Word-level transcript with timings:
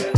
I 0.00 0.08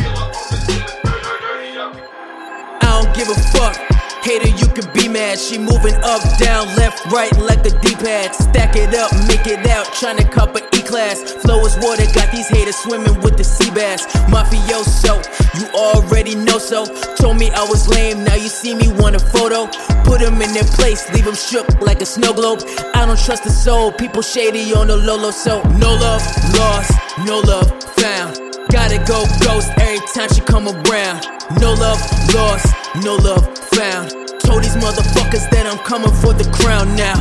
don't 2.80 3.14
give 3.16 3.28
a 3.28 3.34
fuck. 3.34 3.76
Hater, 4.22 4.48
you 4.48 4.66
can 4.72 4.90
be 4.94 5.08
mad. 5.08 5.38
She 5.38 5.58
moving 5.58 5.94
up, 6.02 6.22
down, 6.38 6.66
left, 6.76 7.04
right 7.12 7.36
like 7.36 7.66
a 7.66 7.70
D-pad. 7.70 8.34
Stack 8.34 8.76
it 8.76 8.94
up, 8.94 9.12
make 9.28 9.46
it 9.46 9.66
out, 9.66 9.86
tryna 9.86 10.30
cop 10.30 10.54
an 10.56 10.62
E-class. 10.74 11.20
Flow 11.42 11.60
is 11.66 11.76
water, 11.82 12.06
got 12.14 12.30
these 12.32 12.48
haters 12.48 12.76
swimming 12.76 13.20
with 13.20 13.36
the 13.36 13.44
sea 13.44 13.70
bass. 13.72 14.06
Mafioso, 14.30 15.22
you 15.58 15.66
already 15.74 16.34
know 16.34 16.58
so. 16.58 16.86
Told 17.16 17.38
me 17.38 17.50
I 17.50 17.64
was 17.64 17.88
lame, 17.88 18.24
now 18.24 18.36
you 18.36 18.48
see 18.48 18.74
me 18.74 18.88
want 18.92 19.16
a 19.16 19.18
photo. 19.18 19.66
Put 20.04 20.20
them 20.20 20.40
in 20.40 20.52
their 20.52 20.64
place, 20.64 21.10
leave 21.12 21.24
them 21.24 21.34
shook 21.34 21.68
like 21.80 22.00
a 22.00 22.06
snow 22.06 22.32
globe. 22.32 22.62
I 22.94 23.04
don't 23.04 23.18
trust 23.18 23.44
a 23.46 23.50
soul, 23.50 23.92
people 23.92 24.22
shady 24.22 24.72
on 24.72 24.86
the 24.86 24.96
low 24.96 25.16
low, 25.16 25.32
so 25.32 25.62
no 25.78 25.94
love 25.94 26.22
lost, 26.54 26.92
no 27.26 27.40
love 27.40 27.68
found. 27.94 28.43
Gotta 28.84 28.98
go 29.10 29.24
ghost 29.42 29.70
every 29.78 29.98
time 30.12 30.28
she 30.28 30.42
come 30.42 30.68
around. 30.68 31.24
No 31.58 31.72
love 31.72 31.98
lost, 32.34 32.66
no 33.02 33.16
love 33.16 33.56
found. 33.70 34.10
Told 34.40 34.62
these 34.62 34.76
motherfuckers 34.76 35.48
that 35.52 35.66
I'm 35.66 35.78
coming 35.78 36.12
for 36.12 36.34
the 36.34 36.44
crown 36.52 36.94
now. 36.94 37.16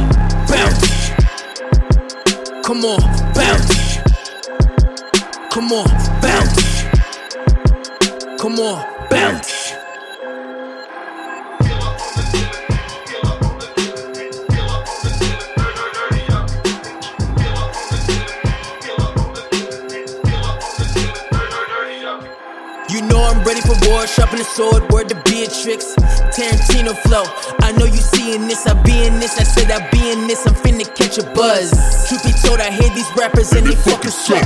Bounce. 0.51 1.13
Come 2.67 2.83
on, 2.83 2.99
bounce. 3.33 3.97
Come 5.53 5.71
on, 5.71 5.87
bounce. 6.19 6.83
Come 8.41 8.59
on, 8.59 9.09
bounce. 9.09 9.82
You 22.89 23.01
know 23.01 23.23
I'm 23.23 23.43
ready 23.43 23.61
for 23.61 23.75
war, 23.89 24.05
sharpen 24.07 24.39
the 24.39 24.43
sword, 24.45 24.91
word 24.91 25.09
to 25.09 25.15
Beatrix. 25.23 25.95
Tarantino 26.35 26.95
flow. 27.05 27.23
I 27.59 27.71
know 27.71 27.85
you 27.85 27.97
seeing 27.97 28.47
this, 28.47 28.67
I 28.67 28.73
be 28.83 29.05
in 29.05 29.19
this. 29.19 29.39
I 29.39 29.43
said 29.43 29.71
I 29.71 29.89
be 29.89 30.11
in 30.11 30.27
this, 30.27 30.45
I'm 30.45 30.53
finna 30.53 30.85
catch 30.95 31.17
a 31.17 31.23
buzz. 31.33 31.71
Truth 32.07 32.23
be 32.23 32.33
told, 32.45 32.59
I 32.59 32.71
hate 32.71 32.93
these 32.93 33.09
rappers 33.15 33.51
and 33.53 33.65
they 33.65 33.75
fucking 33.75 34.11
suck. 34.11 34.43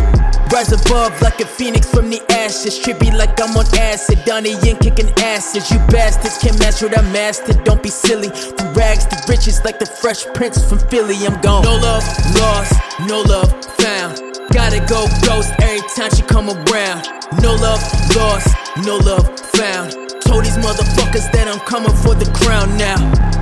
Rise 0.51 0.71
above 0.71 1.19
like 1.21 1.39
a 1.41 1.45
phoenix 1.45 1.89
from 1.89 2.09
the 2.09 2.21
ashes. 2.31 2.79
Trippy 2.79 3.11
like 3.13 3.39
I'm 3.41 3.55
on 3.57 3.65
acid. 3.77 4.23
Donnie 4.25 4.55
Yen 4.63 4.77
kicking 4.77 5.11
asses. 5.19 5.69
You 5.71 5.79
bastards 5.87 6.37
can't 6.37 6.57
match 6.59 6.81
what 6.81 6.97
I 6.97 7.01
mastered. 7.11 7.63
Don't 7.63 7.83
be 7.83 7.89
silly. 7.89 8.29
From 8.29 8.73
rags 8.73 9.05
to 9.07 9.17
riches 9.27 9.63
like 9.65 9.79
the 9.79 9.85
fresh 9.85 10.25
prince 10.33 10.63
from 10.63 10.79
Philly. 10.79 11.15
I'm 11.25 11.41
gone. 11.41 11.63
No 11.63 11.75
love 11.75 12.03
lost, 12.35 12.73
no 13.07 13.21
love 13.21 13.65
found. 13.75 14.26
Gotta 14.51 14.79
go 14.87 15.07
ghost 15.25 15.51
every 15.61 15.81
time 15.95 16.11
she 16.15 16.23
come 16.23 16.49
around. 16.49 17.07
No 17.41 17.53
love 17.55 17.81
lost, 18.15 18.47
no 18.85 18.97
love 18.97 19.27
found. 19.51 19.91
Told 20.21 20.45
these 20.45 20.57
motherfuckers 20.57 21.31
that 21.31 21.47
I'm 21.47 21.59
coming 21.61 21.95
for 22.03 22.15
the 22.15 22.25
crown 22.39 22.77
now. 22.77 22.97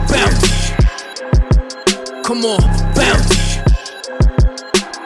Bounce. 0.09 0.55
Come 2.25 2.43
on, 2.43 2.61
bounce. 2.93 3.57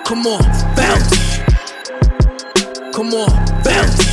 Come 0.06 0.26
on, 0.26 0.42
bounce. 0.76 1.40
Come 2.94 3.14
on, 3.14 3.64
bounce. 3.64 4.09